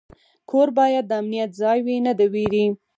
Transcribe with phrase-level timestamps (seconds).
[0.49, 2.65] کور باید د امنیت ځای وي، نه د ویرې.